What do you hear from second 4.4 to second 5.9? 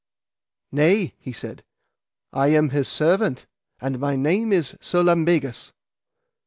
is Sir Lambegus.